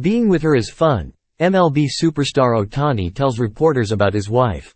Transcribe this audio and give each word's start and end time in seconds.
Being 0.00 0.28
with 0.28 0.42
her 0.42 0.54
is 0.54 0.70
fun, 0.70 1.12
MLB 1.40 1.88
superstar 2.00 2.64
Otani 2.64 3.12
tells 3.12 3.40
reporters 3.40 3.90
about 3.90 4.14
his 4.14 4.30
wife. 4.30 4.72